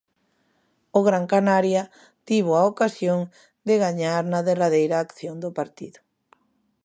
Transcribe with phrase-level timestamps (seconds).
[0.97, 1.83] O Gran Canaria
[2.27, 3.19] tivo a ocasión
[3.67, 5.99] de gañar na derradeira acción do partido.